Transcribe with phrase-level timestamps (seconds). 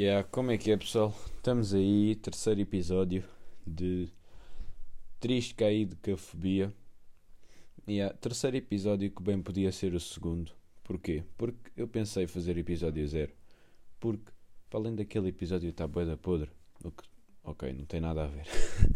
[0.00, 1.14] Yeah, como é que é pessoal?
[1.36, 3.22] Estamos aí, terceiro episódio
[3.66, 4.08] de
[5.20, 6.72] Triste Caí de Cafobia.
[7.86, 10.52] Yeah, terceiro episódio que bem podia ser o segundo.
[10.84, 11.22] Porquê?
[11.36, 13.34] Porque eu pensei fazer episódio zero.
[14.00, 14.32] Porque,
[14.70, 16.48] para além daquele episódio estar da podre,
[16.82, 17.04] o que,
[17.44, 18.46] ok, não tem nada a ver.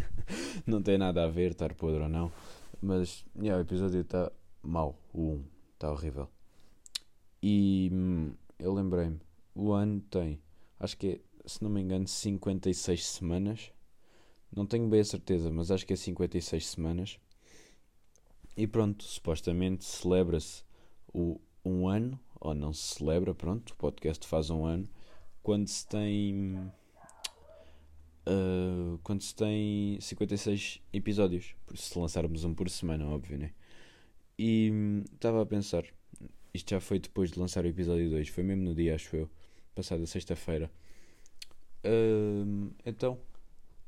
[0.66, 2.32] não tem nada a ver estar podre ou não.
[2.80, 6.30] Mas, yeah, o episódio está mau, o 1, está horrível.
[7.42, 9.20] E hum, eu lembrei-me,
[9.54, 10.40] o ano tem
[10.84, 13.72] acho que é, se não me engano, 56 semanas.
[14.54, 17.18] Não tenho bem a certeza, mas acho que é 56 semanas.
[18.56, 20.62] E pronto, supostamente celebra-se
[21.64, 24.88] um ano, ou não se celebra, pronto, o podcast faz um ano,
[25.42, 26.56] quando se tem.
[28.26, 33.52] Uh, quando se tem 56 episódios, se lançarmos um por semana, óbvio, né?
[34.38, 34.72] E
[35.12, 35.84] estava a pensar,
[36.52, 39.30] isto já foi depois de lançar o episódio 2, foi mesmo no dia, acho eu
[39.74, 40.70] passada sexta-feira.
[42.84, 43.18] Então,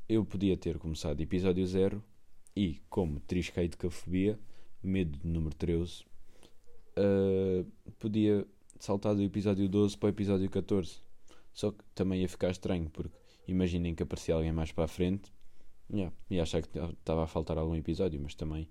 [0.08, 2.02] eu podia ter começado episódio 0
[2.54, 4.38] e, como trisquei de cafobia,
[4.82, 6.04] medo número 13,
[6.96, 7.64] uh,
[7.98, 8.46] podia
[8.78, 11.00] saltar do episódio 12 para o episódio 14.
[11.52, 13.16] Só que também ia ficar estranho, porque
[13.48, 15.32] imaginem que aparecia alguém mais para a frente
[15.92, 18.68] yeah, ia achar que estava a faltar algum episódio, mas também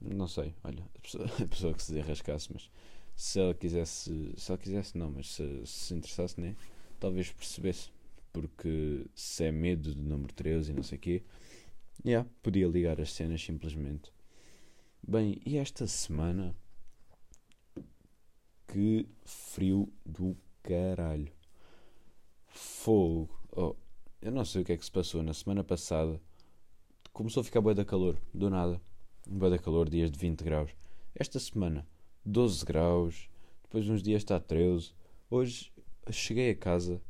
[0.00, 2.70] não sei, olha, a pessoa, a pessoa que se derrascasse, mas
[3.16, 6.56] se ela quisesse, se ela quisesse não, mas se se, interessasse, né?
[6.98, 7.90] Talvez percebesse,
[8.32, 11.22] porque se é medo do número 13 e não sei o quê,
[12.04, 14.12] yeah, podia ligar as cenas simplesmente.
[15.06, 16.56] Bem, e esta semana
[18.74, 21.32] que frio do caralho.
[22.46, 23.30] Fogo.
[23.52, 23.76] Oh,
[24.20, 26.20] eu não sei o que é que se passou na semana passada.
[27.12, 28.80] Começou a ficar boa da calor, do nada.
[29.26, 30.70] Boa da calor, dias de 20 graus.
[31.14, 31.86] Esta semana
[32.24, 33.28] 12 graus,
[33.62, 34.92] depois uns dias está 13.
[35.30, 35.72] Hoje
[36.10, 37.00] cheguei a casa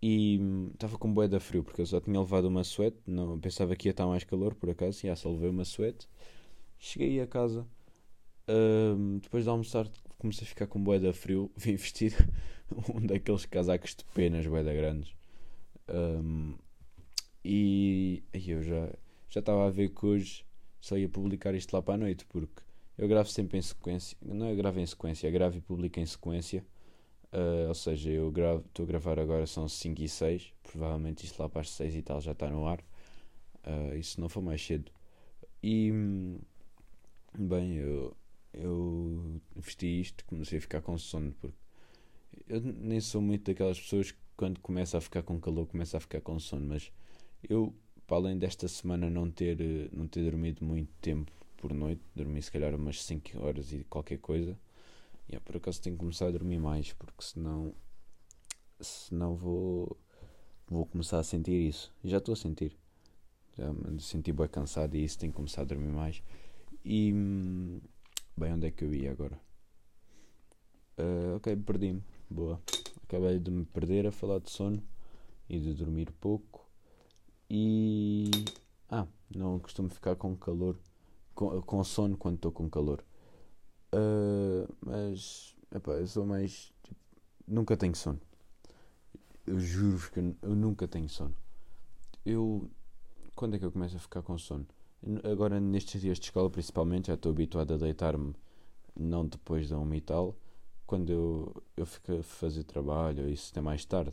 [0.00, 0.40] e
[0.72, 3.88] estava com bué da frio, porque eu só tinha levado uma suéte, não, pensava que
[3.88, 6.08] ia estar mais calor por acaso, e só levei uma suéte.
[6.78, 7.66] Cheguei a casa,
[8.48, 12.14] um, depois de almoçar comecei a ficar com bué da frio, vim vestir
[12.94, 15.14] um daqueles casacos de penas bué da grandes.
[15.88, 16.54] Um,
[17.44, 18.88] e, e eu já
[19.28, 20.44] já estava a ver que hoje
[20.80, 22.62] só ia publicar isto lá para a noite, porque
[22.96, 26.06] eu gravo sempre em sequência, não é gravo em sequência, é gravo e publico em
[26.06, 26.64] sequência.
[27.32, 31.48] Uh, ou seja, eu estou a gravar agora são 5 e 6, provavelmente isto lá
[31.48, 32.80] para as 6 e tal já está no ar.
[33.64, 34.90] Uh, se não for mais cedo.
[35.62, 35.90] E
[37.38, 38.16] bem, eu,
[38.52, 41.56] eu vesti isto, comecei a ficar com sono, porque
[42.48, 46.00] eu nem sou muito daquelas pessoas que quando começa a ficar com calor começa a
[46.00, 46.92] ficar com sono, mas
[47.48, 47.74] eu,
[48.06, 51.32] para além desta semana não ter, não ter dormido muito tempo
[51.62, 54.58] por noite, dormi se calhar umas 5 horas e qualquer coisa.
[55.28, 57.72] E yeah, por acaso tenho que começar a dormir mais, porque senão,
[58.80, 59.96] senão vou,
[60.66, 61.92] vou começar a sentir isso.
[62.02, 62.76] Já estou a sentir.
[63.56, 66.20] Já me senti bem cansado e isso tenho que começar a dormir mais.
[66.84, 67.12] E
[68.36, 69.40] bem, onde é que eu ia agora?
[70.98, 72.02] Uh, ok, perdi-me.
[72.28, 72.60] Boa.
[73.04, 74.82] Acabei de me perder a falar de sono
[75.48, 76.68] e de dormir pouco.
[77.48, 78.30] E.
[78.90, 80.76] Ah, não costumo ficar com calor
[81.34, 83.04] com, com sono quando estou com calor.
[83.94, 86.72] Uh, mas epá, eu sou mais.
[86.82, 87.00] Tipo,
[87.46, 88.20] nunca tenho sono.
[89.46, 91.34] Eu juro que eu, eu nunca tenho sono.
[92.24, 92.70] Eu.
[93.34, 94.66] Quando é que eu começo a ficar com sono?
[95.24, 98.34] Agora, nestes dias de escola, principalmente, já estou habituado a deitar-me
[98.94, 100.36] não depois da uma e tal.
[100.86, 104.12] Quando eu, eu fico a fazer trabalho, isso até mais tarde.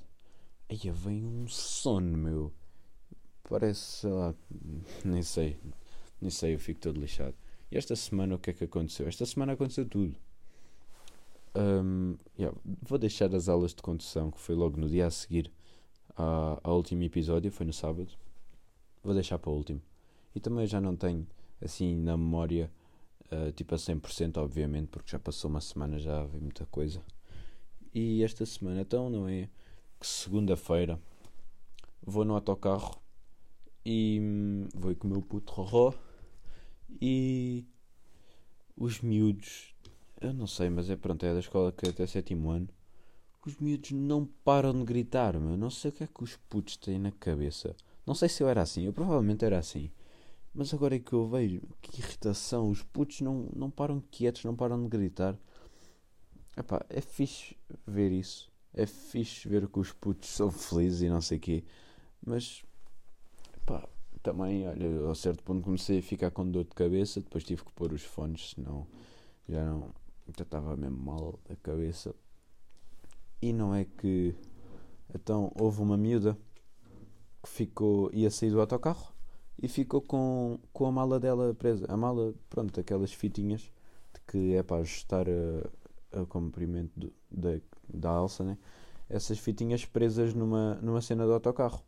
[0.70, 2.54] Aí vem um sono, meu.
[3.44, 4.34] Parece, sei lá,
[5.04, 5.60] nem sei.
[6.22, 7.36] Nem sei, eu fico todo lixado.
[7.72, 9.08] E esta semana o que é que aconteceu?
[9.08, 10.16] Esta semana aconteceu tudo.
[11.56, 15.52] Um, yeah, vou deixar as aulas de condução, que foi logo no dia a seguir
[16.16, 18.12] ao último episódio, foi no sábado.
[19.04, 19.82] Vou deixar para o último.
[20.36, 21.26] E também já não tenho
[21.62, 22.72] assim na memória,
[23.32, 27.02] uh, tipo a 100%, obviamente, porque já passou uma semana, já vi muita coisa.
[27.94, 29.50] E esta semana, então, não é?
[30.00, 31.00] Que segunda-feira
[32.02, 33.02] vou no autocarro
[33.86, 35.94] e hum, vou com o meu puto Roró
[37.02, 37.66] e
[38.76, 39.76] os miúdos,
[40.22, 42.70] eu não sei, mas é pronto, é da escola que até sétimo ano.
[43.46, 45.58] Os miúdos não param de gritar, meu.
[45.58, 47.76] Não sei o que é que os putos têm na cabeça.
[48.06, 49.90] Não sei se eu era assim, eu provavelmente era assim.
[50.54, 52.70] Mas agora é que eu vejo, que irritação.
[52.70, 55.38] Os putos não, não param quietos, não param de gritar.
[56.58, 57.56] Epá, é fixe
[57.88, 58.52] ver isso.
[58.74, 61.64] É fixe ver que os putos são felizes e não sei o quê.
[62.26, 62.64] Mas,
[63.56, 63.88] epá,
[64.22, 67.72] também, olha, a certo ponto comecei a ficar com dor de cabeça, depois tive que
[67.74, 68.88] pôr os fones, senão
[69.48, 69.94] já não.
[70.38, 72.14] Já estava mesmo mal da cabeça.
[73.42, 74.36] E não é que.
[75.14, 76.38] Então houve uma miúda
[77.42, 79.12] que ficou, ia sair do autocarro
[79.62, 81.86] e ficou com, com a mala dela presa.
[81.90, 83.62] A mala, pronto, aquelas fitinhas
[84.14, 87.60] de que é para ajustar a, a comprimento do, da,
[87.92, 88.58] da alça, né?
[89.10, 91.84] Essas fitinhas presas numa, numa cena do autocarro.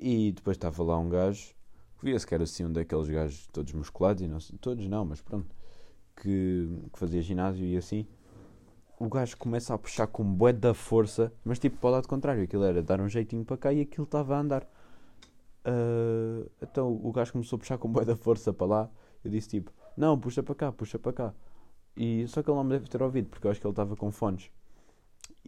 [0.00, 1.54] E depois estava lá um gajo,
[2.02, 5.54] via-se que era assim um daqueles gajos todos musculados, e não, todos não, mas pronto,
[6.16, 8.06] que, que fazia ginásio e assim
[9.00, 12.44] o gajo começa a puxar com bué da força, mas tipo para o lado contrário,
[12.44, 14.62] aquilo era dar um jeitinho para cá e aquilo estava a andar.
[15.64, 18.90] Uh, então o gajo começou a puxar com bué da força para lá.
[19.24, 21.34] Eu disse tipo, não, puxa para cá, puxa para cá.
[21.96, 23.96] E só que ele não me deve ter ouvido, porque eu acho que ele estava
[23.96, 24.50] com fones.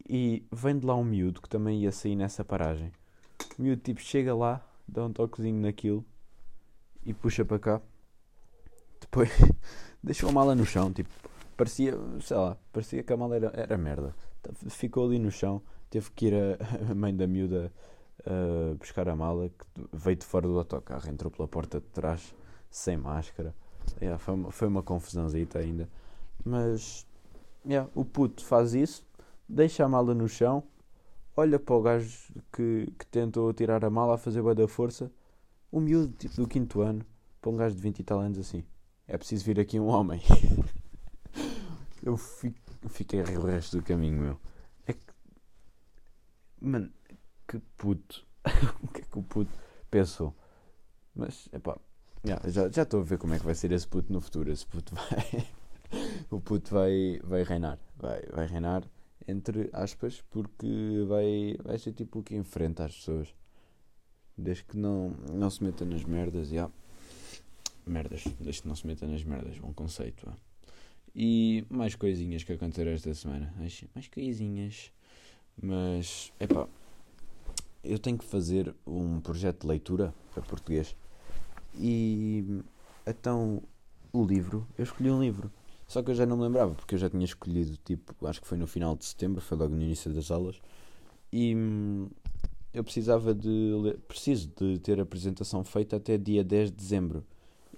[0.08, 2.90] E vem de lá um miúdo que também ia sair nessa paragem.
[3.58, 6.04] O miúdo tipo chega lá, dá um toquezinho naquilo
[7.04, 7.82] e puxa para cá.
[9.00, 9.30] Depois
[10.02, 11.10] deixou a mala no chão, tipo,
[11.56, 14.14] parecia, sei lá, parecia que a mala era, era merda.
[14.68, 17.72] Ficou ali no chão, teve que ir a, a mãe da miúda
[18.26, 22.34] uh, buscar a mala, que veio de fora do autocarro, entrou pela porta de trás,
[22.70, 23.54] sem máscara.
[24.00, 25.88] Yeah, foi, uma, foi uma confusãozita ainda.
[26.44, 27.06] Mas
[27.66, 29.04] yeah, o puto faz isso,
[29.48, 30.62] deixa a mala no chão,
[31.36, 35.10] olha para o gajo que, que tentou tirar a mala a fazer boa da força.
[35.70, 37.04] O miúdo tipo, do quinto ano,
[37.40, 38.64] para um gajo de 20 e tal anos assim.
[39.06, 40.20] É preciso vir aqui um homem.
[42.02, 42.58] eu fico,
[42.88, 44.40] fiquei o resto do caminho, meu.
[44.86, 45.00] É que.
[46.60, 46.90] Mano,
[47.48, 48.26] que puto.
[48.82, 49.50] o que é que o puto
[49.90, 50.34] pensou?
[51.14, 51.78] Mas, epá,
[52.24, 54.50] yeah, já estou a ver como é que vai ser esse puto no futuro.
[54.50, 55.46] Esse puto vai.
[56.30, 57.78] o puto vai, vai reinar.
[57.96, 58.84] Vai, vai reinar,
[59.26, 63.34] entre aspas, porque vai, vai ser tipo o que enfrenta as pessoas.
[64.36, 66.70] Desde que não, não se meta nas merdas, já.
[67.86, 70.32] Merdas, desde que não se meta nas merdas, bom conceito.
[71.14, 73.52] E mais coisinhas que aconteceram esta semana.
[73.58, 74.92] Mais, mais coisinhas.
[75.60, 76.66] Mas, epá,
[77.84, 80.96] eu tenho que fazer um projeto de leitura para português.
[81.74, 82.62] E
[83.06, 83.62] então
[84.12, 85.50] o livro, eu escolhi um livro.
[85.92, 88.46] Só que eu já não me lembrava, porque eu já tinha escolhido, tipo, acho que
[88.46, 90.58] foi no final de setembro, foi logo no início das aulas.
[91.30, 92.08] E hum,
[92.72, 93.50] eu precisava de.
[93.74, 97.26] Ler, preciso de ter a apresentação feita até dia 10 de dezembro.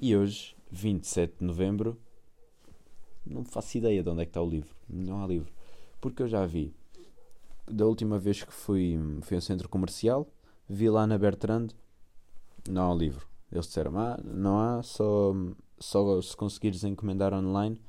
[0.00, 1.98] E hoje, 27 de novembro,
[3.26, 4.76] não faço ideia de onde é que está o livro.
[4.88, 5.52] Não há livro.
[6.00, 6.72] Porque eu já vi.
[7.68, 10.24] Da última vez que fui, fui a um centro comercial,
[10.68, 11.70] vi lá na Bertrand,
[12.70, 13.26] não há livro.
[13.50, 15.34] Eles disseram, ah, não há, só,
[15.80, 17.80] só se conseguires encomendar online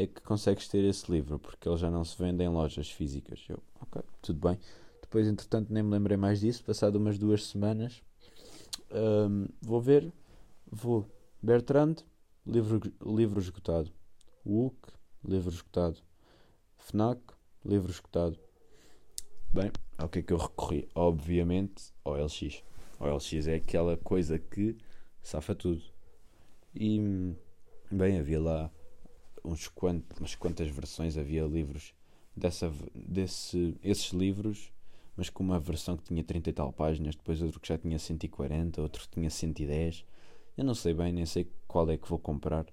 [0.00, 3.44] é que consegues ter esse livro, porque ele já não se vende em lojas físicas.
[3.48, 4.56] Eu, ok, tudo bem.
[5.02, 6.62] Depois, entretanto, nem me lembrei mais disso.
[6.62, 8.00] Passado umas duas semanas,
[8.92, 10.12] um, vou ver,
[10.70, 11.04] vou.
[11.42, 11.96] Bertrand,
[12.46, 13.90] livro, livro esgotado.
[14.46, 14.76] WUC,
[15.24, 16.00] livro escutado.
[16.78, 17.20] FNAC,
[17.64, 18.38] livro escutado.
[19.52, 20.88] Bem, ao que é que eu recorri?
[20.94, 22.62] Obviamente ao LX.
[23.00, 24.76] O LX é aquela coisa que
[25.20, 25.82] safa tudo.
[26.72, 27.00] E,
[27.90, 28.70] bem, havia lá
[29.44, 31.94] uns quantos, umas quantas versões, havia livros
[32.36, 34.72] dessa, desse, esses livros,
[35.16, 37.98] mas com uma versão que tinha 30 e tal páginas, depois outro que já tinha
[37.98, 40.04] 140, outro que tinha 110.
[40.56, 42.66] Eu não sei bem, nem sei qual é que vou comprar.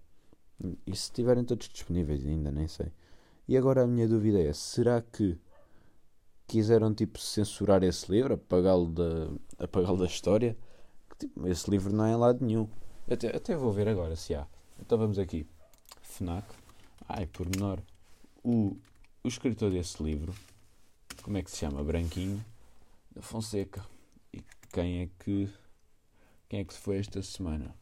[0.85, 2.91] E se estiverem todos disponíveis ainda, nem sei.
[3.47, 5.37] E agora a minha dúvida é, será que
[6.47, 10.57] quiseram tipo censurar esse livro, apagá-lo da, apagá da história?
[11.09, 12.67] Que, tipo, esse livro não é em lado nenhum.
[13.09, 14.47] Até, até vou ver agora se há.
[14.79, 15.47] Então vamos aqui.
[16.01, 16.64] FNAC.
[17.07, 17.81] Ai, por menor.
[18.43, 18.75] O,
[19.23, 20.33] o escritor desse livro,
[21.21, 21.83] como é que se chama?
[21.83, 22.43] Branquinho.
[23.11, 23.85] Da Fonseca.
[24.33, 24.43] E
[24.73, 25.49] quem é que.
[26.49, 27.75] Quem é que foi esta semana?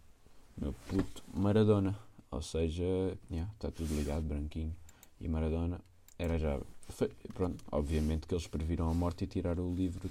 [0.58, 1.98] Meu puto Maradona.
[2.32, 2.84] Ou seja,
[3.30, 4.75] yeah, está tudo ligado, branquinho.
[5.20, 5.80] E Maradona
[6.18, 6.60] era já.
[6.89, 10.10] Foi, pronto, obviamente que eles previram a morte e tiraram o livro,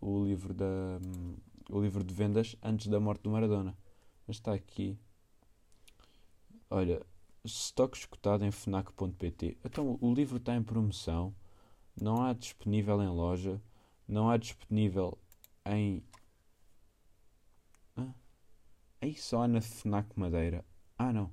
[0.00, 0.98] o livro da,
[1.70, 3.76] o livro de vendas antes da morte do Maradona.
[4.26, 4.98] Mas está aqui.
[6.70, 7.00] Olha,
[7.46, 9.58] estoque escutado em fnac.pt.
[9.64, 11.34] Então o livro está em promoção,
[12.00, 13.60] não há disponível em loja,
[14.06, 15.18] não há disponível
[15.64, 16.02] em.
[17.96, 18.12] Ah,
[19.00, 20.64] aí só há na Fnac Madeira.
[20.98, 21.32] Ah, não.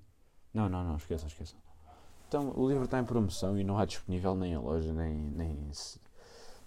[0.53, 1.59] Não, não, não, esqueçam, esqueçam.
[2.27, 5.71] Então, o livro está em promoção e não há disponível nem em loja, nem, nem,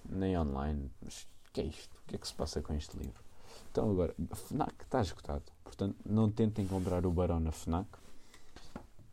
[0.09, 0.91] nem online.
[1.01, 1.97] Mas o que é isto?
[1.97, 3.23] O que é que se passa com este livro?
[3.71, 5.45] Então, agora, FNAC está esgotado.
[5.65, 7.89] Portanto, não tentem comprar o Barão na FNAC.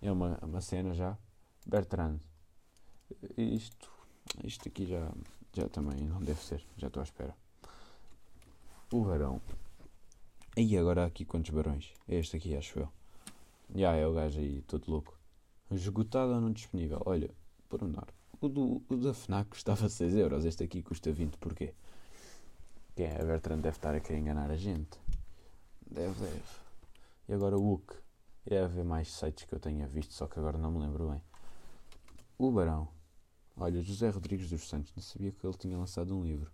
[0.03, 1.17] É uma, uma cena já.
[1.65, 2.19] Bertrand.
[3.37, 3.89] Isto,
[4.43, 5.09] isto aqui já,
[5.53, 6.61] já também não deve ser.
[6.77, 7.33] Já estou à espera.
[8.91, 9.41] O Barão.
[10.57, 11.93] E agora aqui quantos barões?
[12.05, 12.89] É este aqui, acho eu.
[13.73, 15.17] Já é o gajo aí, todo louco.
[15.71, 17.01] Esgotado ou não disponível?
[17.05, 17.31] Olha,
[17.69, 18.07] por menor.
[18.41, 21.73] o, do, o da FNAC custava 6 euros, este aqui custa 20, porquê?
[22.93, 23.21] Quem é?
[23.21, 24.99] A Bertrand deve estar a querer enganar a gente.
[25.89, 26.41] Deve, deve.
[27.29, 27.81] E agora o
[28.45, 31.21] Deve haver mais sites que eu tenha visto, só que agora não me lembro bem.
[32.37, 32.87] O Barão.
[33.55, 34.91] Olha, José Rodrigues dos Santos.
[34.95, 36.51] Não sabia que ele tinha lançado um livro.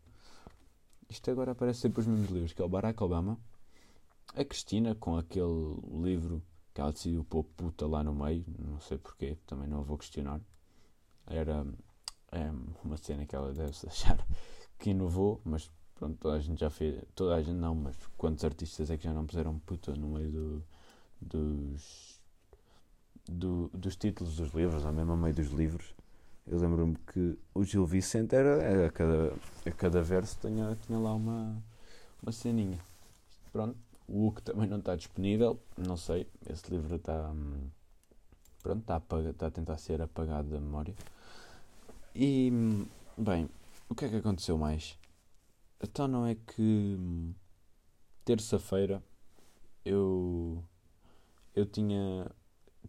[1.10, 3.39] Isto agora aparece sempre os mesmos livros, que é o Barack Obama.
[4.36, 6.43] A Cristina, com aquele livro
[6.74, 8.46] que ela decidiu pôr puta lá no meio.
[8.60, 10.39] Não sei porquê, também não a vou questionar.
[11.25, 11.65] Era
[12.31, 12.51] é,
[12.84, 14.24] uma cena que ela deve achar
[14.77, 17.03] que inovou, mas pronto, toda a gente já fez.
[17.15, 20.31] Toda a gente não, mas quantos artistas é que já não puseram puta no meio
[20.31, 20.63] do,
[21.21, 22.19] dos,
[23.27, 25.93] do, dos títulos dos livros, ou mesmo a meio dos livros?
[26.47, 29.33] Eu lembro-me que o Gil Vicente era, a, cada,
[29.65, 31.61] a cada verso tinha, tinha lá uma,
[32.23, 32.79] uma ceninha.
[33.51, 37.31] Pronto, o Hulk também não está disponível, não sei, esse livro está.
[38.63, 40.95] Pronto, está a, está a tentar ser apagado da memória.
[42.15, 42.51] E,
[43.17, 43.47] bem,
[43.88, 44.97] o que é que aconteceu mais?
[45.81, 46.97] Então não é que
[48.25, 49.01] terça-feira
[49.85, 50.63] eu
[51.60, 52.30] eu tinha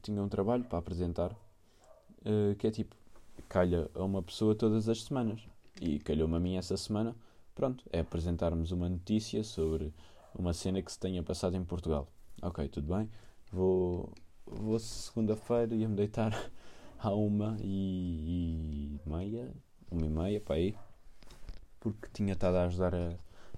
[0.03, 2.97] tinha um trabalho para apresentar uh, que é tipo
[3.49, 5.41] calha a uma pessoa todas as semanas.
[5.81, 7.17] E calhou-me a mim essa semana,
[7.55, 9.93] pronto, é apresentarmos uma notícia sobre
[10.35, 12.07] uma cena que se tenha passado em Portugal.
[12.43, 13.11] Ok, tudo bem.
[13.51, 14.13] Vou,
[14.47, 16.33] vou segunda-feira ia-me deitar
[16.99, 19.53] à uma e, e, meia,
[19.91, 20.77] uma e meia, para aí,
[21.81, 23.15] porque tinha estado a ajudar a,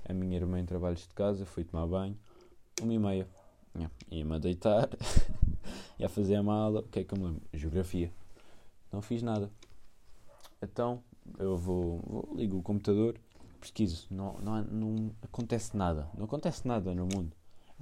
[0.09, 2.17] a minha irmã em trabalhos de casa, fui tomar banho,
[2.81, 3.42] uma e meia.
[4.11, 4.91] Ia-me a deitar,
[5.99, 7.43] ia fazer a mala, o que é que eu me lembro?
[7.55, 8.13] Geografia.
[8.93, 9.51] Não fiz nada.
[10.61, 11.03] Então
[11.39, 13.19] eu vou, vou ligo o computador,
[13.61, 17.33] pesquiso, não, não, não acontece nada, não acontece nada no mundo.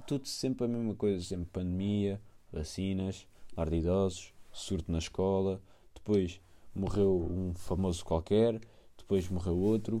[0.07, 2.21] Tudo sempre a mesma coisa, sempre pandemia,
[2.51, 5.61] vacinas, lar de idosos, surto na escola,
[5.93, 6.39] depois
[6.73, 8.59] morreu um famoso qualquer,
[8.97, 9.99] depois morreu outro,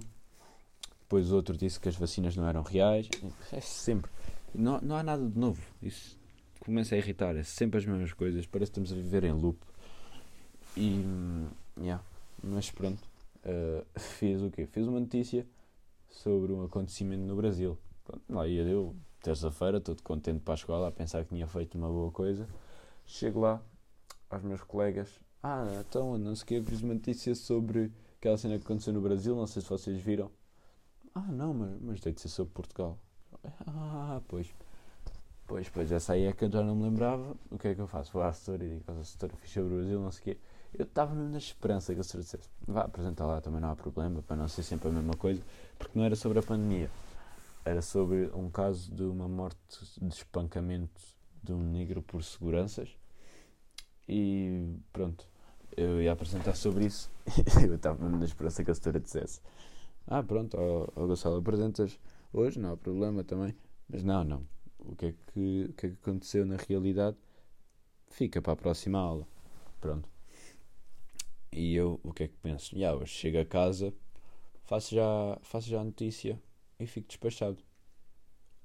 [1.01, 3.09] depois outro disse que as vacinas não eram reais.
[3.51, 4.09] É sempre.
[4.53, 5.61] Não, não há nada de novo.
[5.81, 6.17] Isso
[6.59, 7.35] começa a irritar.
[7.35, 8.45] É sempre as mesmas coisas.
[8.45, 9.59] Parece que estamos a viver em loop.
[10.77, 11.03] E.
[11.77, 12.03] Yeah.
[12.43, 13.01] Mas pronto,
[13.45, 14.65] uh, fiz o quê?
[14.65, 15.45] Fiz uma notícia
[16.09, 17.77] sobre um acontecimento no Brasil.
[18.27, 21.87] Lá ia eu, terça-feira, todo contente para a escola, a pensar que tinha feito uma
[21.87, 22.47] boa coisa.
[23.05, 23.61] Chego lá,
[24.29, 28.59] aos meus colegas, ah, então, não sei o que, fiz uma notícia sobre aquela cena
[28.59, 30.29] que aconteceu no Brasil, não sei se vocês viram.
[31.15, 32.99] Ah, não, mas, mas deve ser sobre Portugal.
[33.67, 34.47] Ah, pois.
[35.47, 37.35] Pois, pois, essa aí é que eu já não me lembrava.
[37.49, 38.13] O que é que eu faço?
[38.13, 40.37] Vou à assessora e digo, a assessora fiz sobre o Brasil, não sei o quê.
[40.73, 43.75] Eu estava mesmo na esperança que a senhora dissesse: vá apresentar lá, também não há
[43.75, 45.41] problema, para não ser sempre a mesma coisa,
[45.77, 46.89] porque não era sobre a pandemia,
[47.65, 49.59] era sobre um caso de uma morte
[50.01, 51.01] de espancamento
[51.43, 52.95] de um negro por seguranças.
[54.07, 55.27] E pronto,
[55.75, 57.11] eu ia apresentar sobre isso.
[57.67, 59.41] eu estava mesmo na esperança que a senhora dissesse:
[60.07, 61.99] Ah, pronto, ó, ó Gonçalo, apresentas
[62.33, 63.55] hoje, não há problema também.
[63.87, 64.47] Mas não, não.
[64.79, 67.17] O que, é que, o que é que aconteceu na realidade
[68.09, 69.27] fica para a próxima aula.
[69.79, 70.09] Pronto.
[71.51, 72.77] E eu, o que é que penso?
[72.77, 73.93] Já, hoje chego a casa,
[74.63, 76.41] faço já, faço já a notícia
[76.79, 77.57] e fico despachado.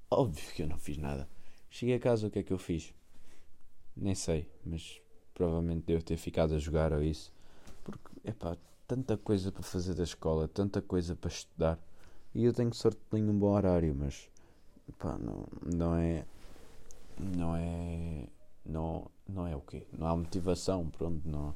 [0.09, 1.29] Óbvio que eu não fiz nada.
[1.69, 2.93] Cheguei a casa, o que é que eu fiz?
[3.95, 5.01] Nem sei, mas
[5.33, 7.33] provavelmente devo ter ficado a jogar ou isso.
[7.83, 8.57] Porque, epá,
[8.87, 11.79] tanta coisa para fazer da escola, tanta coisa para estudar.
[12.37, 14.29] E eu tenho sorte de ter um bom horário, mas,
[14.87, 16.23] epá, não, não é.
[17.35, 18.27] Não é.
[18.63, 19.87] Não, não é o quê?
[19.97, 21.55] Não há motivação, pronto, não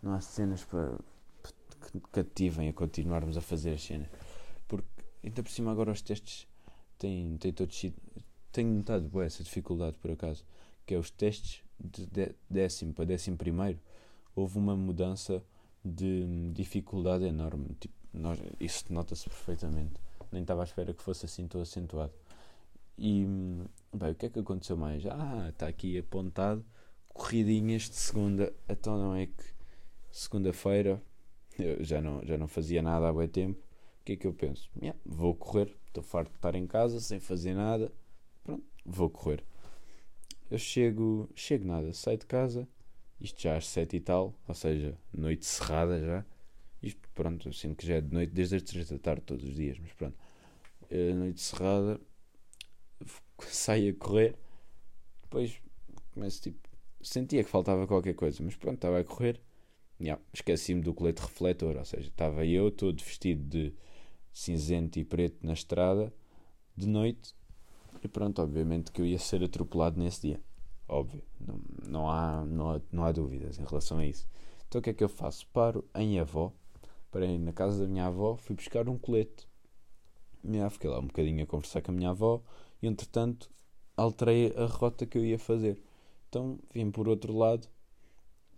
[0.00, 0.96] não há cenas para,
[1.90, 4.08] que cativem a continuarmos a fazer as cenas.
[4.68, 4.86] Porque
[5.24, 6.46] ainda por cima agora os testes
[6.96, 7.96] têm, têm todos sido.
[8.52, 10.44] Tenho notado boa, essa dificuldade por acaso.
[10.86, 13.80] Que é os testes de décimo para décimo primeiro.
[14.34, 15.42] Houve uma mudança
[15.84, 17.74] de dificuldade enorme.
[17.80, 20.00] Tipo, nós, isso nota-se perfeitamente.
[20.32, 22.12] Nem estava à espera que fosse assim tão acentuado.
[22.98, 23.24] E
[23.94, 25.04] bem, o que é que aconteceu mais?
[25.06, 26.64] Ah, está aqui apontado
[27.12, 28.52] corridinhas de segunda.
[28.68, 29.44] Então não é que
[30.10, 31.02] segunda-feira,
[31.58, 33.60] eu já não, já não fazia nada há bem tempo.
[34.00, 34.70] O que é que eu penso?
[34.80, 37.92] Yeah, vou correr, estou farto de estar em casa sem fazer nada.
[38.42, 39.44] Pronto, vou correr.
[40.50, 42.66] Eu chego, chego nada, saio de casa,
[43.20, 46.24] isto já às sete e tal, ou seja, noite cerrada já.
[46.82, 49.54] Isto, pronto, sinto que já é de noite desde as três da tarde, todos os
[49.54, 50.16] dias, mas pronto.
[50.90, 52.00] Uh, noite cerrada,
[53.40, 54.36] saio a correr,
[55.22, 55.60] depois
[56.12, 56.68] começo tipo.
[57.02, 59.40] Sentia que faltava qualquer coisa, mas pronto, estava a correr
[60.00, 63.74] Yeah, Esqueci-me do colete refletor, ou seja, estava eu todo vestido de
[64.32, 66.12] cinzento e preto na estrada
[66.74, 67.34] de noite
[68.02, 70.40] e pronto, obviamente que eu ia ser atropelado nesse dia.
[70.88, 74.26] Óbvio, não, não, há, não, não há dúvidas em relação a isso.
[74.66, 75.46] Então o que é que eu faço?
[75.48, 76.50] Paro em Avó,
[77.10, 79.48] parei na casa da minha avó, fui buscar um colete.
[80.44, 82.42] Yeah, fiquei lá um bocadinho a conversar com a minha avó
[82.82, 83.50] e entretanto
[83.96, 85.82] alterei a rota que eu ia fazer.
[86.28, 87.68] Então vim por outro lado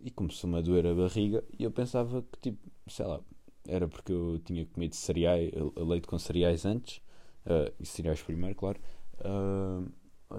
[0.01, 3.21] e começou-me a doer a barriga e eu pensava que tipo, sei lá,
[3.67, 6.99] era porque eu tinha comido cereais, leite com cereais antes,
[7.47, 8.81] uh, e cereais primeiro, claro.
[9.21, 9.91] Uh,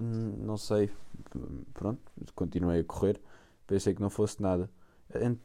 [0.01, 0.89] não sei,
[1.73, 2.01] pronto,
[2.35, 3.21] continuei a correr,
[3.67, 4.69] pensei que não fosse nada.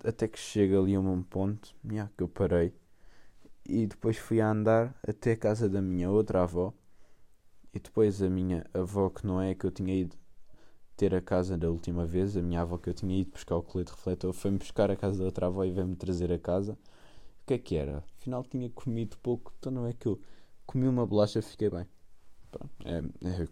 [0.05, 2.73] Até que chega ali a um ponto yeah, que eu parei
[3.69, 6.73] e depois fui a andar até a casa da minha outra avó
[7.75, 10.17] e depois a minha avó que não é que eu tinha ido
[10.97, 13.63] ter a casa da última vez, a minha avó que eu tinha ido buscar o
[13.63, 16.73] colete refletor, foi-me buscar a casa da outra avó e veio-me trazer a casa.
[17.43, 18.03] O que é que era?
[18.19, 20.21] Afinal tinha comido pouco, então não é que eu
[20.67, 21.87] comi uma bolacha fiquei bem.
[22.85, 22.99] É,
[23.29, 23.49] é,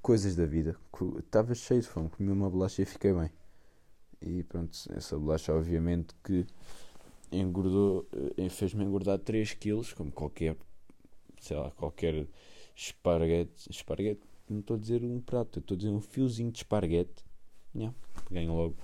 [0.00, 0.76] coisas da vida.
[1.18, 3.30] Estava cheio de fome, comi uma bolacha e fiquei bem.
[4.24, 6.46] E pronto, essa bolacha obviamente que
[7.30, 10.56] engordou, eh, fez-me engordar 3 quilos, como qualquer,
[11.40, 12.26] sei lá, qualquer
[12.76, 17.24] esparguete, esparguete não estou a dizer um prato, estou a dizer um fiozinho de esparguete.
[17.74, 17.96] Yeah,
[18.30, 18.76] ganho logo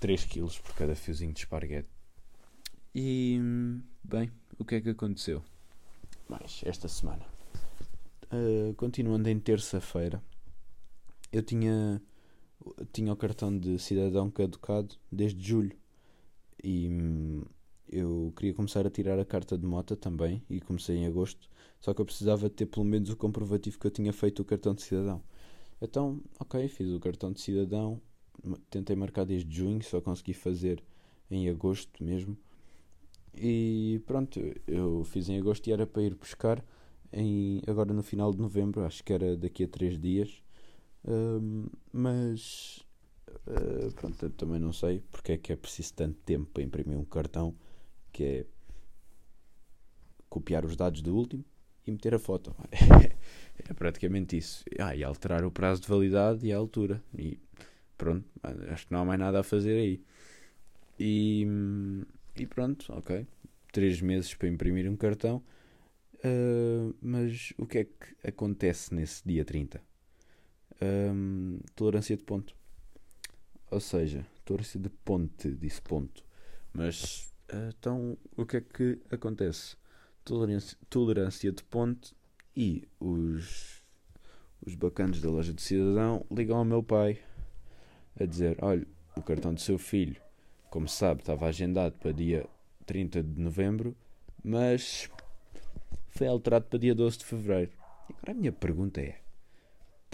[0.00, 1.88] 3 kg por cada fiozinho de esparguete.
[2.94, 3.38] E,
[4.02, 5.42] bem, o que é que aconteceu?
[6.28, 7.24] Mais esta semana.
[8.32, 10.22] Uh, continuando em terça-feira,
[11.32, 12.02] eu tinha,
[12.92, 15.76] tinha o cartão de cidadão caducado desde julho.
[16.62, 17.42] E hum,
[17.88, 21.48] eu queria começar a tirar a carta de moto também e comecei em agosto,
[21.80, 24.74] só que eu precisava ter pelo menos o comprovativo que eu tinha feito o cartão
[24.74, 25.22] de cidadão.
[25.82, 28.00] Então, ok, fiz o cartão de cidadão,
[28.70, 30.82] tentei marcar desde junho, só consegui fazer
[31.30, 32.36] em agosto mesmo.
[33.34, 36.64] E pronto, eu fiz em agosto e era para ir buscar
[37.12, 40.42] em, agora no final de novembro, acho que era daqui a três dias.
[41.92, 42.84] Mas
[43.46, 46.98] uh, pronto, eu também não sei porque é que é preciso tanto tempo para imprimir
[46.98, 47.54] um cartão
[48.12, 48.46] que é
[50.28, 51.44] copiar os dados do último
[51.86, 52.54] e meter a foto.
[52.70, 54.64] é praticamente isso.
[54.78, 57.02] Ah, e alterar o prazo de validade e a altura.
[57.16, 57.38] E
[57.96, 58.24] pronto,
[58.70, 60.02] acho que não há mais nada a fazer aí.
[60.98, 61.46] E,
[62.36, 63.26] e pronto, ok.
[63.72, 65.42] Três meses para imprimir um cartão.
[66.22, 69.80] Uh, mas o que é que acontece nesse dia 30?
[71.74, 72.54] Tolerância de ponto.
[73.70, 76.24] Ou seja, tolerância de ponte, disse ponto.
[76.72, 79.76] Mas então, o que é que acontece?
[80.24, 82.14] Tolerância, tolerância de ponte
[82.56, 83.82] e os,
[84.64, 87.18] os bacanos da loja de cidadão ligam ao meu pai
[88.18, 90.20] a dizer: Olha, o cartão do seu filho,
[90.70, 92.46] como sabe, estava agendado para dia
[92.86, 93.96] 30 de novembro,
[94.44, 95.08] mas
[96.08, 97.72] foi alterado para dia 12 de fevereiro.
[98.08, 99.19] E agora a minha pergunta é: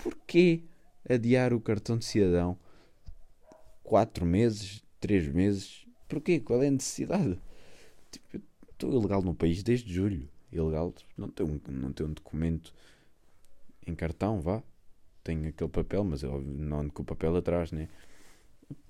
[0.08, 0.62] porquê
[1.08, 2.58] adiar o cartão de cidadão
[3.82, 6.40] 4 meses, 3 meses Porquê?
[6.40, 7.38] Qual é a necessidade?
[8.10, 8.40] Tipo,
[8.70, 10.28] estou ilegal no país desde julho.
[10.52, 12.72] Ilegal, não tenho um, não tenho um documento
[13.86, 14.62] em cartão, vá.
[15.24, 17.88] Tenho aquele papel, mas eu não ando com o papel atrás, né?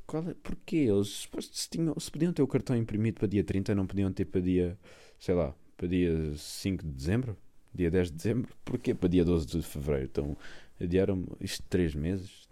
[0.06, 0.34] Qual é?
[0.34, 0.76] Porquê?
[0.76, 4.26] Eles se, tinham, se podiam ter o cartão imprimido para dia 30, não podiam ter
[4.26, 4.78] para dia,
[5.18, 7.36] sei lá, para dia 5 de dezembro?
[7.74, 8.56] Dia 10 de dezembro?
[8.64, 10.08] Porquê para dia 12 de fevereiro?
[10.10, 10.36] Então
[10.80, 12.48] adiaram isto 3 meses?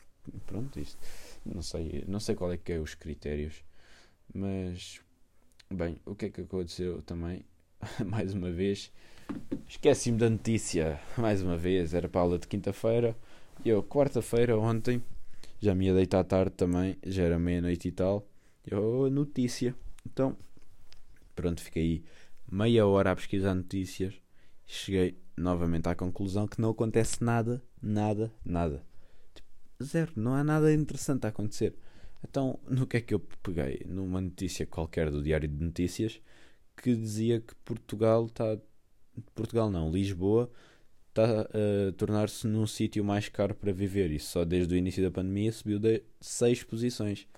[0.46, 0.98] Pronto, isto.
[1.44, 3.62] Não sei, não sei qual é que é os critérios
[4.32, 5.00] mas,
[5.72, 7.44] bem, o que é que aconteceu também?
[8.06, 8.92] mais uma vez,
[9.68, 11.00] esqueci-me da notícia.
[11.18, 13.16] Mais uma vez, era para aula de quinta-feira.
[13.64, 15.02] E eu, quarta-feira, ontem,
[15.60, 18.26] já me ia deitar tarde também, já era meia-noite e tal.
[18.66, 19.74] Eu, notícia.
[20.06, 20.36] Então,
[21.34, 22.04] pronto, fiquei
[22.50, 24.14] meia hora a pesquisar notícias.
[24.66, 28.82] Cheguei novamente à conclusão que não acontece nada, nada, nada.
[29.34, 29.48] Tipo,
[29.82, 31.74] zero, não há nada interessante a acontecer.
[32.26, 33.82] Então, no que é que eu peguei?
[33.86, 36.20] Numa notícia qualquer do Diário de Notícias
[36.76, 38.58] que dizia que Portugal está.
[39.34, 40.50] Portugal não, Lisboa
[41.10, 44.10] está a tornar-se num sítio mais caro para viver.
[44.10, 47.28] E só desde o início da pandemia subiu de 6 posições.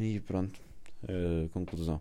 [0.00, 0.60] E pronto,
[1.04, 2.00] uh, conclusão.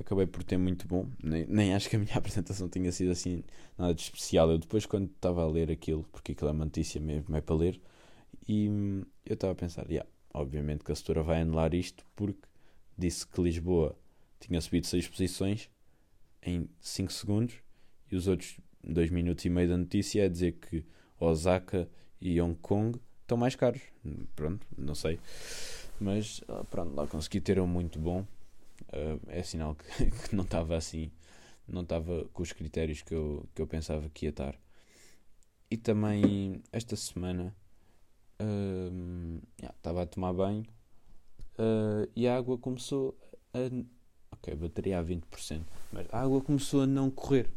[0.00, 1.08] Acabei por ter muito bom.
[1.22, 3.42] Nem, nem acho que a minha apresentação tenha sido assim
[3.78, 4.50] nada de especial.
[4.50, 7.54] Eu depois, quando estava a ler aquilo, porque aquilo é uma notícia mesmo, é para
[7.54, 7.80] ler,
[8.48, 12.48] e hum, eu estava a pensar, yeah, Obviamente que a setora vai anular isto porque
[12.98, 13.96] disse que Lisboa
[14.40, 15.70] tinha subido 6 posições
[16.42, 17.54] em 5 segundos
[18.10, 20.84] e os outros 2 minutos e meio da notícia é dizer que
[21.20, 21.88] Osaka
[22.20, 23.80] e Hong Kong estão mais caros.
[24.34, 25.20] Pronto, não sei.
[26.00, 28.26] Mas ah, pronto, lá consegui ter um muito bom.
[28.94, 31.10] Uh, é sinal que, que não estava assim,
[31.66, 34.56] não estava com os critérios que eu, que eu pensava que ia estar.
[35.70, 37.54] E também esta semana
[39.62, 40.64] estava uh, a tomar banho
[41.58, 43.18] uh, e a água começou
[43.52, 43.58] a.
[44.32, 47.50] ok, bateria a 20%, mas a água começou a não correr,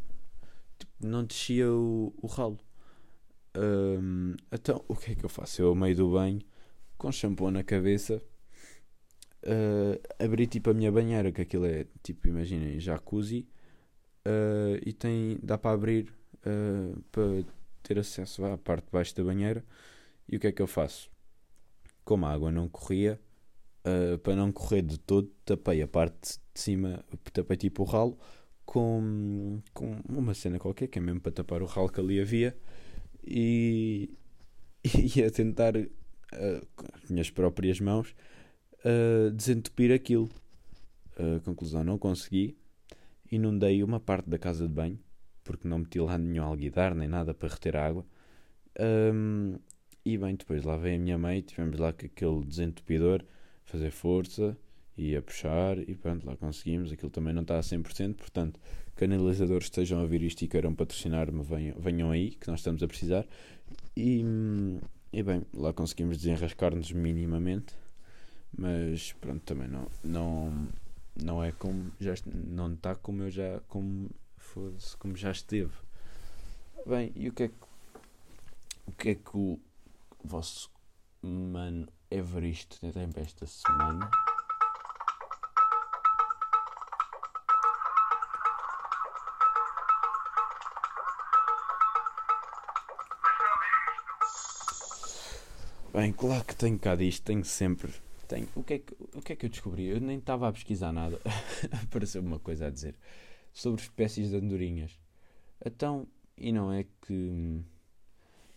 [0.79, 2.57] tipo, não descia o, o ralo.
[3.55, 5.61] Um, então, o que é que eu faço?
[5.61, 6.39] Eu, ao meio do banho,
[6.97, 8.21] com shampoo na cabeça,
[9.47, 13.47] uh, abri tipo a minha banheira, que aquilo é tipo, imaginem, jacuzzi,
[14.25, 16.13] uh, e tem, dá para abrir
[16.45, 17.43] uh, para
[17.81, 19.63] ter acesso à parte de baixo da banheira.
[20.27, 21.09] E o que é que eu faço?
[22.03, 23.19] Como a água não corria,
[24.21, 28.17] para não correr de todo, tapei a parte de cima, tapei tipo o ralo
[28.65, 32.57] com, com uma cena qualquer, que é mesmo para tapar o ralo que ali havia,
[33.25, 34.09] e,
[35.15, 35.87] e a tentar, uh,
[36.75, 38.13] com as minhas próprias mãos,
[39.35, 40.29] desentupir aquilo.
[41.19, 42.55] Uh, conclusão, não consegui.
[43.31, 44.99] Inundei uma parte da casa de banho,
[45.43, 48.05] porque não meti lá nenhum alguidar nem nada para reter água.
[48.79, 49.57] Um,
[50.05, 53.23] e bem, depois lá veio a minha mãe, tivemos lá com aquele desentupidor,
[53.65, 54.57] fazer força
[54.97, 56.91] e a puxar, e pronto, lá conseguimos.
[56.91, 58.59] Aquilo também não está a 100%, portanto,
[58.95, 62.87] canalizadores estejam a ouvir isto e queiram patrocinar-me, venham, venham aí, que nós estamos a
[62.87, 63.27] precisar.
[63.95, 64.23] E,
[65.11, 67.75] e bem, lá conseguimos desenrascar-nos minimamente,
[68.57, 70.67] mas pronto, também não, não,
[71.15, 74.09] não é como, já, não está como eu já, como,
[74.97, 75.73] como já esteve.
[76.85, 77.55] Bem, e o que é que,
[78.87, 79.59] o que é que o
[80.23, 80.71] vosso
[81.21, 84.09] mano Everest tem para esta semana?
[95.93, 98.06] Bem, claro que tenho cá disto, tenho sempre.
[98.27, 98.47] Tenho.
[98.55, 99.85] O, que é que, o que é que eu descobri?
[99.85, 101.19] Eu nem estava a pesquisar nada.
[101.83, 102.95] Apareceu uma coisa a dizer
[103.53, 104.99] sobre espécies de andorinhas.
[105.65, 107.63] Então, e não é que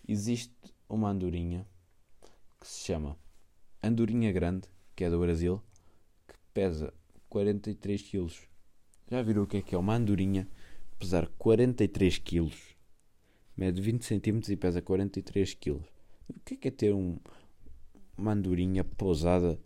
[0.07, 0.53] existe
[0.89, 1.67] uma andorinha
[2.61, 3.17] que se chama
[3.83, 5.63] Andorinha Grande, que é do Brasil,
[6.29, 6.93] que pesa
[7.29, 8.31] 43 kg.
[9.11, 10.47] Já viram o que é que é uma andorinha
[10.99, 12.53] pesar 43 kg?
[13.57, 15.81] Mede 20 cm e pesa 43 kg.
[16.29, 17.19] O que é que é ter um,
[18.21, 19.59] uma andorinha pousada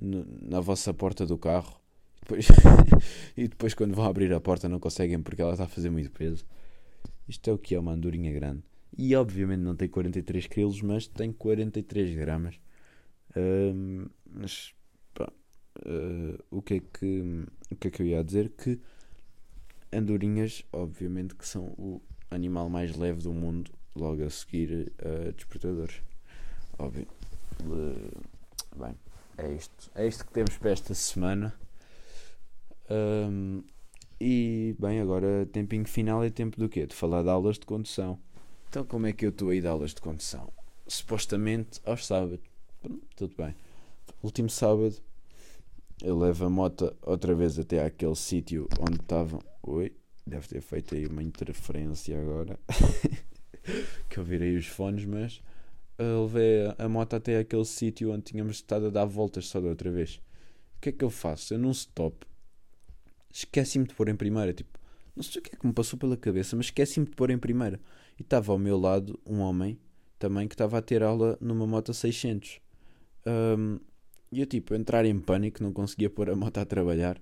[0.00, 1.80] no, na vossa porta do carro
[2.16, 2.46] e depois,
[3.36, 6.10] e depois quando vão abrir a porta não conseguem porque ela está a fazer muito
[6.10, 6.44] peso?
[7.28, 8.62] Isto é o que é uma andorinha grande.
[8.96, 12.60] E obviamente não tem 43 kg, mas tem 43 gramas.
[13.30, 14.74] Uh, mas
[15.12, 15.32] pá,
[15.86, 18.50] uh, o, que é que, o que é que eu ia dizer?
[18.50, 18.78] Que
[19.92, 25.32] andorinhas, obviamente, que são o animal mais leve do mundo logo a seguir a uh,
[25.32, 26.02] despertadores.
[26.78, 27.06] Óbvio.
[27.62, 28.94] Bem,
[29.38, 29.90] é isto.
[29.94, 31.54] É isto que temos para esta semana.
[32.90, 33.62] Um,
[34.20, 36.86] e bem, agora tempinho final é tempo do quê?
[36.86, 38.18] De falar de aulas de condução.
[38.68, 40.52] Então como é que eu estou aí de aulas de condução?
[40.86, 42.40] Supostamente aos sábados.
[43.16, 43.54] Tudo bem.
[44.22, 44.96] Último sábado
[46.02, 49.40] eu levo a moto outra vez até aquele sítio onde estavam.
[49.62, 49.92] Oi,
[50.26, 52.58] deve ter feito aí uma interferência agora.
[54.10, 55.40] que eu virei os fones, mas
[55.98, 59.68] eu levei a moto até aquele sítio onde tínhamos estado a dar voltas só da
[59.68, 60.20] outra vez.
[60.76, 61.54] O que é que eu faço?
[61.54, 62.26] Eu num stop
[63.34, 64.52] esqueci-me de pôr em primeira.
[64.52, 64.78] Tipo,
[65.16, 67.38] não sei o que é que me passou pela cabeça, mas esqueci-me de pôr em
[67.38, 67.80] primeira.
[68.18, 69.78] E estava ao meu lado um homem
[70.18, 72.60] também que estava a ter aula numa moto 600.
[73.26, 73.80] Um,
[74.30, 77.20] e eu, tipo, entrar em pânico, não conseguia pôr a moto a trabalhar.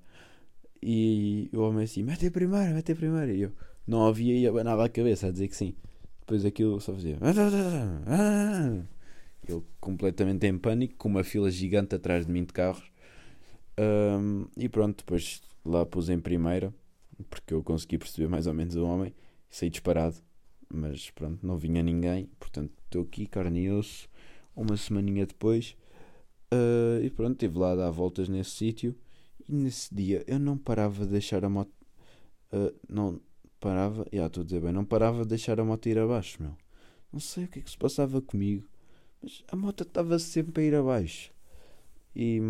[0.83, 3.33] E o homem assim, mete em primeira, mete em primeira.
[3.33, 3.53] E eu
[3.87, 5.75] não ouvia e abanava a cabeça a dizer que sim.
[6.23, 7.19] Depois aquilo só fazia.
[9.47, 12.93] Eu completamente em pânico, com uma fila gigante atrás de mim de carros.
[13.77, 16.73] Um, e pronto, depois lá pus em primeira,
[17.29, 19.13] porque eu consegui perceber mais ou menos o homem.
[19.51, 20.17] Saí disparado,
[20.73, 22.31] mas pronto, não vinha ninguém.
[22.39, 24.09] Portanto, estou aqui, carne e osso.
[24.55, 25.77] Uma semaninha depois.
[26.55, 28.95] Uh, e pronto, estive lá a dar voltas nesse sítio.
[29.49, 31.73] E nesse dia eu não parava de deixar a moto.
[32.53, 33.21] Uh, não,
[33.63, 36.57] parava, já estou a dizer bem, não parava de deixar a moto ir abaixo, meu.
[37.13, 38.67] Não sei o que é que se passava comigo,
[39.23, 41.33] mas a moto estava sempre a ir abaixo.
[42.15, 42.41] E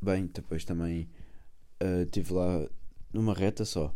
[0.00, 1.06] bem, depois também
[1.82, 2.66] uh, estive lá
[3.12, 3.94] numa reta só.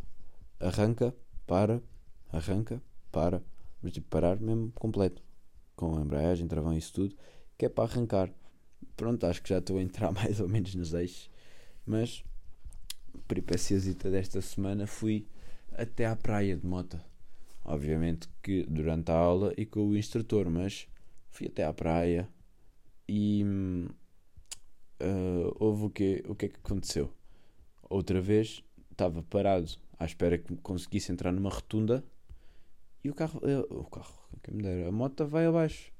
[0.61, 1.15] Arranca,
[1.47, 1.83] para,
[2.31, 3.43] arranca, para,
[3.83, 5.23] mas tipo parar mesmo completo.
[5.75, 7.17] Com embreagem, travão isso tudo,
[7.57, 8.31] que é para arrancar.
[8.95, 11.31] Pronto, acho que já estou a entrar mais ou menos nos eixos.
[11.87, 12.23] Mas,
[13.27, 15.27] peripeciasita desta semana, fui
[15.77, 17.01] até à praia de moto.
[17.65, 20.89] Obviamente que durante a aula e com o instrutor, mas
[21.31, 22.29] fui até à praia
[23.09, 23.45] e
[25.01, 27.13] uh, houve o que, o que é que aconteceu?
[27.89, 32.05] Outra vez estava parado à espera que conseguisse entrar numa rotunda
[33.05, 35.93] e o carro, eu, o carro, quem me dera, a moto vai abaixo.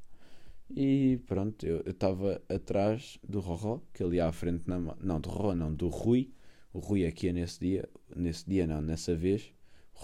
[0.75, 5.55] E pronto, eu estava atrás do Roró, que ali à frente, na, não, do Roró,
[5.55, 6.33] não, do Rui,
[6.73, 9.53] O Rui aqui ia nesse dia, nesse dia não, nessa vez,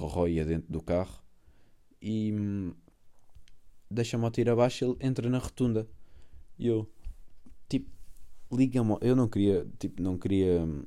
[0.05, 1.23] o Roró ia dentro do carro
[2.01, 2.73] e hum,
[3.91, 5.89] deixa a moto ir abaixo ele entra na rotunda.
[6.59, 6.89] E eu,
[7.69, 7.91] tipo,
[8.53, 9.05] liga a moto.
[9.05, 10.61] Eu não queria, tipo, não queria.
[10.65, 10.85] Hum,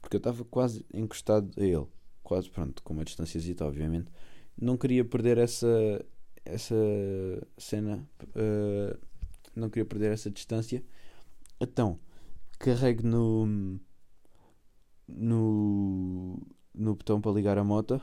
[0.00, 1.86] porque eu estava quase encostado a ele.
[2.22, 4.10] Quase, pronto, com uma distância obviamente.
[4.56, 6.04] Não queria perder essa,
[6.44, 6.74] essa
[7.58, 8.08] cena.
[8.22, 8.98] Uh,
[9.54, 10.84] não queria perder essa distância.
[11.60, 11.98] Então,
[12.58, 13.80] carrego no.
[15.08, 16.40] no.
[16.74, 18.00] no botão para ligar a moto.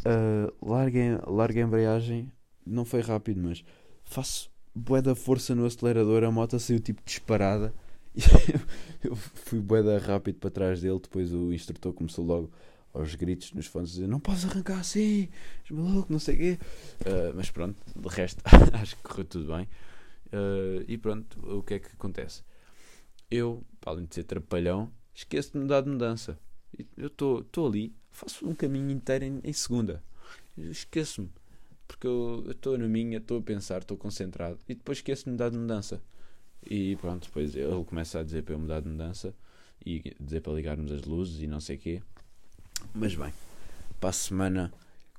[0.00, 2.32] Uh, larguei, larguei a embreagem.
[2.66, 3.64] Não foi rápido, mas
[4.04, 6.24] faço bué da força no acelerador.
[6.24, 7.72] A moto saiu tipo disparada.
[9.02, 10.98] eu fui bué da rápido para trás dele.
[11.00, 12.50] Depois o instrutor começou logo
[12.92, 15.28] aos gritos nos fones dizer não podes arrancar assim,
[15.62, 16.58] és maluco, não sei o quê.
[17.02, 19.68] Uh, mas pronto, de resto acho que correu tudo bem.
[20.26, 22.42] Uh, e pronto, o que é que acontece?
[23.30, 26.38] Eu, para além de ser trapalhão, esqueço de mudar de mudança.
[26.96, 30.02] Eu estou ali, faço um caminho inteiro em, em segunda.
[30.56, 31.30] Esqueço-me.
[31.86, 34.58] Porque eu estou na minha, estou a pensar, estou concentrado.
[34.68, 36.02] E depois esqueço de mudar de mudança.
[36.68, 39.34] E pronto, depois ele começa a dizer para eu mudar de mudança.
[39.84, 42.02] E dizer para ligarmos as luzes e não sei o quê.
[42.94, 43.32] Mas bem,
[44.00, 44.72] para a semana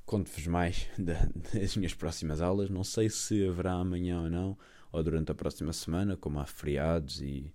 [0.06, 2.70] conto-vos mais das minhas próximas aulas.
[2.70, 4.58] Não sei se haverá amanhã ou não
[4.92, 7.54] ou durante a próxima semana, como há feriados e,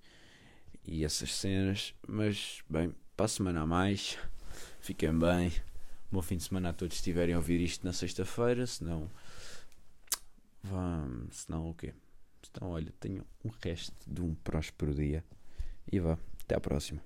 [0.86, 1.94] e essas cenas.
[2.06, 4.18] Mas, bem, para a semana a mais,
[4.84, 5.50] fiquem bem.
[6.12, 9.10] Bom fim de semana a todos estiverem a ouvir isto na sexta-feira, senão.
[10.62, 11.94] Vamos, senão o quê?
[12.50, 15.24] Então, olha, tenham um resto de um próspero dia.
[15.90, 17.00] E vá, até à próxima.